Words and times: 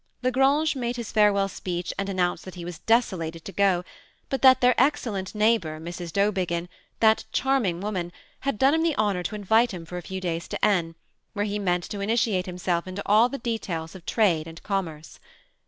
La 0.23 0.31
Grange 0.31 0.75
made 0.75 0.95
his 0.95 1.11
farewell*speech, 1.11 1.93
and 1.95 2.09
announced 2.09 2.43
that 2.43 2.55
he 2.55 2.65
was 2.65 2.79
desolated 2.79 3.45
to 3.45 3.51
go, 3.51 3.83
but 4.29 4.41
that 4.41 4.59
their 4.59 4.73
excellent 4.81 5.35
neighbor, 5.35 5.79
Mrs. 5.79 6.11
Dowbiggin, 6.11 6.69
that 7.01 7.23
charming 7.31 7.81
woman, 7.81 8.11
had 8.39 8.57
done 8.57 8.73
him 8.73 8.81
the 8.81 8.95
honor 8.95 9.21
to 9.21 9.35
invite 9.35 9.69
him 9.75 9.85
for 9.85 9.99
a 9.99 10.01
few 10.01 10.19
days 10.19 10.47
to 10.47 10.65
N 10.65 10.87
y 10.87 10.93
where 11.33 11.45
he 11.45 11.59
meant 11.59 11.83
to 11.83 11.97
imtiate 11.99 12.47
himself 12.47 12.87
into 12.87 13.03
all 13.05 13.29
the 13.29 13.37
details 13.37 13.93
of 13.93 14.03
trade 14.07 14.47
and 14.47 14.63
commerce. 14.63 15.19